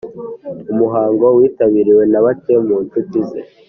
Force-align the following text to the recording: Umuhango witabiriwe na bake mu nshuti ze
Umuhango 0.73 1.25
witabiriwe 1.37 2.03
na 2.11 2.19
bake 2.25 2.53
mu 2.65 2.75
nshuti 2.83 3.19
ze 3.27 3.39